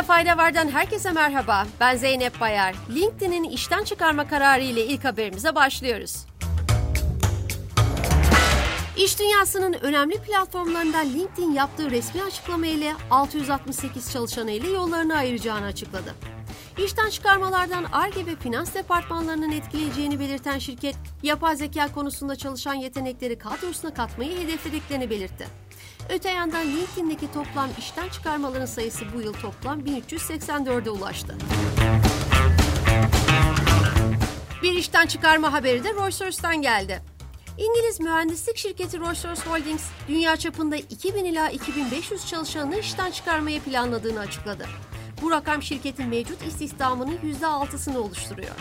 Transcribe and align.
Kısa 0.00 0.12
fayda 0.12 0.36
vardan 0.36 0.68
herkese 0.68 1.10
merhaba. 1.10 1.66
Ben 1.80 1.96
Zeynep 1.96 2.40
Bayar. 2.40 2.74
LinkedIn'in 2.94 3.44
işten 3.44 3.84
çıkarma 3.84 4.28
kararı 4.28 4.62
ile 4.62 4.86
ilk 4.86 5.04
haberimize 5.04 5.54
başlıyoruz. 5.54 6.26
İş 8.96 9.18
dünyasının 9.18 9.72
önemli 9.72 10.14
platformlarından 10.14 11.06
LinkedIn 11.06 11.52
yaptığı 11.52 11.90
resmi 11.90 12.22
açıklama 12.22 12.66
ile 12.66 12.92
668 13.10 14.12
çalışanı 14.12 14.50
ile 14.50 14.70
yollarını 14.70 15.16
ayıracağını 15.16 15.66
açıkladı. 15.66 16.14
İşten 16.84 17.10
çıkarmalardan 17.10 17.84
ARGE 17.92 18.26
ve 18.26 18.36
finans 18.36 18.74
departmanlarının 18.74 19.52
etkileyeceğini 19.52 20.20
belirten 20.20 20.58
şirket, 20.58 20.96
yapay 21.22 21.56
zeka 21.56 21.92
konusunda 21.92 22.36
çalışan 22.36 22.74
yetenekleri 22.74 23.38
kadrosuna 23.38 23.94
katmayı 23.94 24.38
hedeflediklerini 24.38 25.10
belirtti. 25.10 25.46
Öte 26.10 26.30
yandan 26.30 26.66
LinkedIn'deki 26.66 27.32
toplam 27.32 27.68
işten 27.78 28.08
çıkarmaların 28.08 28.66
sayısı 28.66 29.04
bu 29.14 29.20
yıl 29.20 29.32
toplam 29.32 29.80
1384'e 29.80 30.90
ulaştı. 30.90 31.36
Bir 34.62 34.72
işten 34.72 35.06
çıkarma 35.06 35.52
haberi 35.52 35.84
de 35.84 35.88
Rolls-Royce'dan 35.88 36.62
geldi. 36.62 37.02
İngiliz 37.58 38.00
mühendislik 38.00 38.56
şirketi 38.56 38.96
Rolls-Royce 38.96 39.46
Holdings, 39.46 39.82
dünya 40.08 40.36
çapında 40.36 40.76
2000 40.76 41.24
ila 41.24 41.50
2500 41.50 42.26
çalışanını 42.26 42.76
işten 42.76 43.10
çıkarmayı 43.10 43.60
planladığını 43.60 44.20
açıkladı. 44.20 44.66
Bu 45.22 45.30
rakam 45.30 45.62
şirketin 45.62 46.08
mevcut 46.08 46.46
istihdamının 46.46 47.18
%6'sını 47.42 47.98
oluşturuyor. 47.98 48.54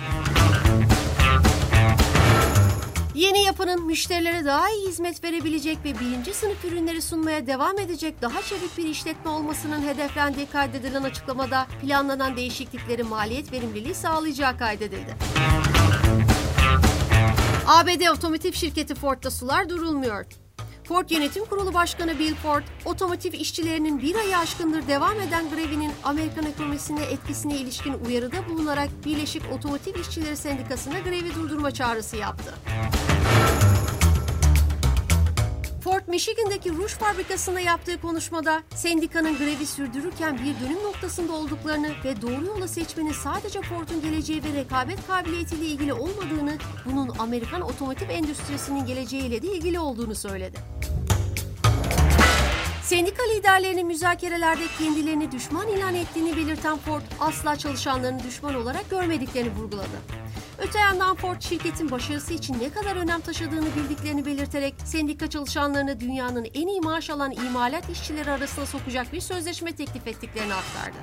Yeni 3.20 3.44
yapının 3.44 3.86
müşterilere 3.86 4.46
daha 4.46 4.70
iyi 4.70 4.88
hizmet 4.88 5.24
verebilecek 5.24 5.78
ve 5.86 6.00
birinci 6.00 6.34
sınıf 6.34 6.66
ürünleri 6.66 7.02
sunmaya 7.02 7.48
devam 7.48 7.80
edecek 7.80 8.22
daha 8.22 8.42
çevik 8.42 8.78
bir 8.78 8.86
işletme 8.86 9.32
olmasının 9.32 9.82
hedeflendiği 9.82 10.48
kaydedilen 10.48 11.04
açıklamada 11.04 11.68
planlanan 11.82 12.38
değişiklikleri 12.38 13.04
maliyet 13.04 13.52
verimliliği 13.52 13.96
sağlayacağı 13.96 14.58
kaydedildi. 14.58 15.16
ABD 17.68 18.18
otomotiv 18.18 18.52
şirketi 18.52 18.96
Ford'da 18.96 19.32
sular 19.32 19.70
durulmuyor. 19.70 20.26
Ford 20.90 21.10
Yönetim 21.10 21.46
Kurulu 21.46 21.74
Başkanı 21.74 22.20
Bill 22.20 22.36
Ford, 22.36 22.64
otomotiv 22.86 23.34
işçilerinin 23.34 24.02
bir 24.02 24.16
ayı 24.16 24.38
aşkındır 24.38 24.88
devam 24.88 25.22
eden 25.22 25.50
grevinin 25.50 25.92
Amerikan 26.04 26.46
ekonomisine 26.46 27.04
etkisine 27.04 27.58
ilişkin 27.58 27.94
uyarıda 27.94 28.50
bulunarak 28.50 28.90
Birleşik 29.06 29.44
Otomotiv 29.54 29.96
İşçileri 29.96 30.38
Sendikası'na 30.38 31.00
grevi 31.00 31.36
durdurma 31.36 31.72
çağrısı 31.72 32.18
yaptı. 32.18 32.54
Michigan'daki 36.20 36.74
ruj 36.74 36.92
fabrikasında 36.92 37.60
yaptığı 37.60 38.02
konuşmada 38.02 38.64
sendikanın 38.76 39.38
grevi 39.38 39.66
sürdürürken 39.66 40.38
bir 40.38 40.66
dönüm 40.66 40.84
noktasında 40.84 41.34
olduklarını 41.34 41.92
ve 42.06 42.22
doğru 42.22 42.46
yolu 42.46 42.68
seçmenin 42.68 43.12
sadece 43.12 43.62
Ford'un 43.62 44.02
geleceği 44.02 44.44
ve 44.44 44.54
rekabet 44.54 45.08
kabiliyetiyle 45.08 45.66
ilgili 45.66 45.94
olmadığını, 45.94 46.58
bunun 46.86 47.10
Amerikan 47.20 47.62
otomotiv 47.62 48.10
endüstrisinin 48.10 48.86
geleceğiyle 48.86 49.42
de 49.42 49.48
ilgili 49.48 49.80
olduğunu 49.80 50.16
söyledi. 50.16 50.58
Sendika 52.84 53.24
liderlerinin 53.24 53.88
müzakerelerde 53.88 54.64
kendilerini 54.80 55.32
düşman 55.32 55.68
ilan 55.68 55.96
ettiğini 55.96 56.38
belirten 56.38 56.78
Ford, 56.78 57.02
asla 57.20 57.56
çalışanlarını 57.56 58.24
düşman 58.24 58.56
olarak 58.56 58.90
görmediklerini 58.90 59.56
vurguladı. 59.56 60.00
Öte 60.62 60.80
yandan 60.80 61.16
Ford 61.16 61.42
şirketin 61.42 61.92
başarısı 61.92 62.34
için 62.34 62.60
ne 62.60 62.70
kadar 62.70 62.96
önem 62.96 63.22
taşıdığını 63.22 63.76
bildiklerini 63.76 64.26
belirterek 64.26 64.74
sendika 64.86 65.30
çalışanlarını 65.30 66.00
dünyanın 66.00 66.48
en 66.54 66.68
iyi 66.68 66.82
maaş 66.82 67.10
alan 67.10 67.32
imalat 67.32 67.90
işçileri 67.90 68.32
arasına 68.32 68.66
sokacak 68.66 69.14
bir 69.14 69.22
sözleşme 69.22 69.76
teklif 69.76 70.08
ettiklerini 70.08 70.54
aktardı. 70.54 70.98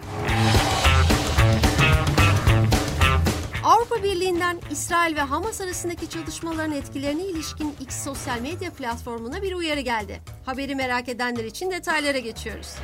Avrupa 3.64 4.02
Birliği'nden 4.02 4.58
İsrail 4.70 5.16
ve 5.16 5.20
Hamas 5.20 5.60
arasındaki 5.60 6.10
çatışmaların 6.10 6.72
etkilerine 6.72 7.22
ilişkin 7.22 7.74
X 7.80 8.04
sosyal 8.04 8.40
medya 8.40 8.70
platformuna 8.70 9.42
bir 9.42 9.54
uyarı 9.54 9.80
geldi. 9.80 10.20
Haberi 10.46 10.74
merak 10.74 11.08
edenler 11.08 11.44
için 11.44 11.70
detaylara 11.70 12.18
geçiyoruz. 12.18 12.74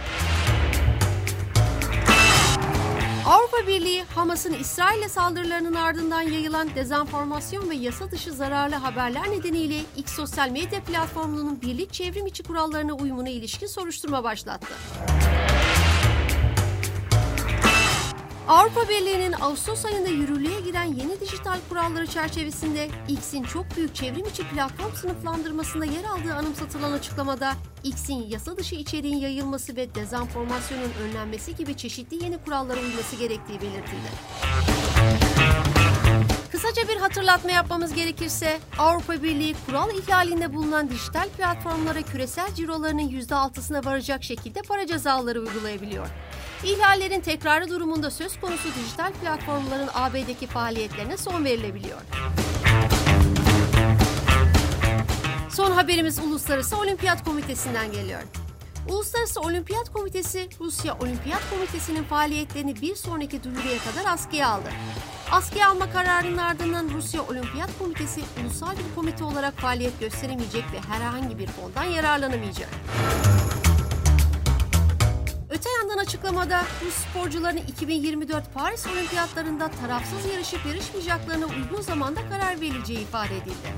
Avrupa 3.52 3.68
Birliği, 3.68 4.02
Hamas'ın 4.02 4.52
İsrail'e 4.52 5.08
saldırılarının 5.08 5.74
ardından 5.74 6.20
yayılan 6.20 6.74
dezenformasyon 6.74 7.70
ve 7.70 7.74
yasa 7.74 8.10
dışı 8.10 8.32
zararlı 8.32 8.74
haberler 8.74 9.30
nedeniyle 9.30 9.80
X 9.96 10.12
sosyal 10.12 10.50
medya 10.50 10.80
platformunun 10.84 11.62
birlik 11.62 11.92
çevrim 11.92 12.26
içi 12.26 12.42
kurallarına 12.42 12.92
uyumuna 12.92 13.28
ilişkin 13.28 13.66
soruşturma 13.66 14.24
başlattı. 14.24 14.72
Avrupa 18.48 18.88
Birliği'nin 18.88 19.32
Ağustos 19.32 19.84
ayında 19.84 20.08
yürürlüğe 20.08 20.60
giren 20.60 20.84
yeni 20.84 21.20
dijital 21.20 21.58
kuralları 21.68 22.06
çerçevesinde 22.06 22.88
X'in 23.08 23.42
çok 23.42 23.76
büyük 23.76 23.94
çevrim 23.94 24.26
içi 24.26 24.48
platform 24.48 24.94
sınıflandırmasında 24.94 25.84
yer 25.84 26.04
aldığı 26.04 26.34
anımsatılan 26.34 26.92
açıklamada 26.92 27.54
X'in 27.84 28.28
yasa 28.28 28.56
dışı 28.56 28.74
içeriğin 28.74 29.16
yayılması 29.16 29.76
ve 29.76 29.94
dezenformasyonun 29.94 30.90
önlenmesi 31.02 31.56
gibi 31.56 31.76
çeşitli 31.76 32.24
yeni 32.24 32.38
kurallara 32.38 32.80
uyması 32.80 33.16
gerektiği 33.16 33.60
belirtildi. 33.60 34.08
Hatırlatma 37.22 37.50
yapmamız 37.50 37.94
gerekirse 37.94 38.60
Avrupa 38.78 39.22
Birliği 39.22 39.54
kural 39.66 39.90
ihlalinde 39.90 40.54
bulunan 40.54 40.90
dijital 40.90 41.28
platformlara 41.28 42.02
küresel 42.02 42.54
cirolarının 42.54 43.08
%6'sına 43.08 43.84
varacak 43.84 44.24
şekilde 44.24 44.62
para 44.62 44.86
cezaları 44.86 45.40
uygulayabiliyor. 45.40 46.06
İhlallerin 46.64 47.20
tekrarı 47.20 47.68
durumunda 47.70 48.10
söz 48.10 48.40
konusu 48.40 48.68
dijital 48.74 49.12
platformların 49.12 49.88
AB'deki 49.94 50.46
faaliyetlerine 50.46 51.16
son 51.16 51.44
verilebiliyor. 51.44 51.98
Son 55.50 55.70
haberimiz 55.70 56.18
Uluslararası 56.18 56.78
Olimpiyat 56.78 57.24
Komitesi'nden 57.24 57.92
geliyor. 57.92 58.22
Uluslararası 58.88 59.40
Olimpiyat 59.40 59.92
Komitesi, 59.92 60.48
Rusya 60.60 60.98
Olimpiyat 60.98 61.50
Komitesi'nin 61.50 62.04
faaliyetlerini 62.04 62.80
bir 62.82 62.94
sonraki 62.96 63.44
duyuruya 63.44 63.78
kadar 63.78 64.12
askıya 64.12 64.48
aldı. 64.48 64.68
Askıya 65.32 65.68
alma 65.68 65.90
kararının 65.90 66.36
ardından 66.36 66.90
Rusya 66.94 67.22
Olimpiyat 67.22 67.78
Komitesi 67.78 68.20
ulusal 68.42 68.72
bir 68.72 68.94
komite 68.94 69.24
olarak 69.24 69.54
faaliyet 69.54 70.00
gösteremeyecek 70.00 70.64
ve 70.72 70.80
herhangi 70.94 71.38
bir 71.38 71.46
fondan 71.46 71.84
yararlanamayacak. 71.84 72.68
Öte 75.50 75.70
yandan 75.70 75.98
açıklamada 75.98 76.62
Rus 76.86 76.94
sporcuların 76.94 77.56
2024 77.56 78.54
Paris 78.54 78.86
Olimpiyatlarında 78.86 79.70
tarafsız 79.70 80.32
yarışıp 80.32 80.66
yarışmayacaklarına 80.66 81.46
uygun 81.46 81.80
zamanda 81.80 82.20
karar 82.28 82.60
verileceği 82.60 83.00
ifade 83.00 83.36
edildi. 83.36 83.68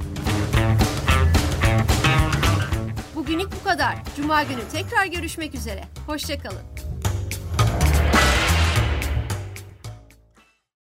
Bugünlük 3.15 3.49
bu 3.61 3.69
kadar. 3.69 3.97
Cuma 4.17 4.43
günü 4.43 4.61
tekrar 4.73 5.07
görüşmek 5.07 5.55
üzere. 5.55 5.85
Hoşçakalın. 6.07 6.84